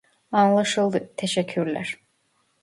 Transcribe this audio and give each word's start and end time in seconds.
Anlaşıldı 0.31 1.13
teşekkürler. 1.17 1.97